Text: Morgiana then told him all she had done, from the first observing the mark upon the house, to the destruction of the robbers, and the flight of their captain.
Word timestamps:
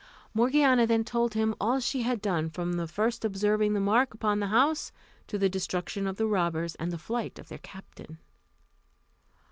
Morgiana 0.33 0.87
then 0.87 1.03
told 1.03 1.35
him 1.35 1.53
all 1.61 1.79
she 1.79 2.01
had 2.01 2.23
done, 2.23 2.49
from 2.49 2.73
the 2.73 2.87
first 2.87 3.23
observing 3.23 3.73
the 3.73 3.79
mark 3.79 4.15
upon 4.15 4.39
the 4.39 4.47
house, 4.47 4.91
to 5.27 5.37
the 5.37 5.47
destruction 5.47 6.07
of 6.07 6.15
the 6.15 6.25
robbers, 6.25 6.73
and 6.73 6.91
the 6.91 6.97
flight 6.97 7.37
of 7.37 7.49
their 7.49 7.59
captain. 7.59 8.17